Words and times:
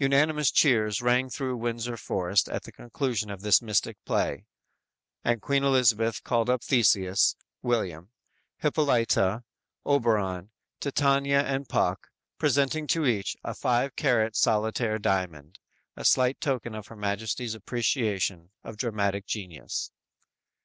"_Unanimous 0.04 0.50
cheers 0.50 1.00
rang 1.00 1.30
through 1.30 1.56
Windsor 1.56 1.96
forest 1.96 2.48
at 2.48 2.64
the 2.64 2.72
conclusion 2.72 3.30
of 3.30 3.42
this 3.42 3.62
mystic 3.62 4.04
play, 4.04 4.44
and 5.22 5.40
Queen 5.40 5.62
Elizabeth 5.62 6.24
called 6.24 6.50
up 6.50 6.64
Theseus 6.64 7.36
(William), 7.62 8.10
Hippolyta, 8.56 9.44
Oberon, 9.86 10.50
Titania 10.80 11.42
and 11.42 11.68
Puck, 11.68 12.08
presenting 12.36 12.88
to 12.88 13.06
each 13.06 13.36
a 13.44 13.54
five 13.54 13.94
carat 13.94 14.34
solitaire 14.34 14.98
diamond 14.98 15.60
a 15.96 16.04
slight 16.04 16.40
token 16.40 16.74
of 16.74 16.88
Her 16.88 16.96
Majesty's 16.96 17.54
appreciation 17.54 18.50
of 18.64 18.76
dramatic 18.76 19.24
genius. 19.24 19.92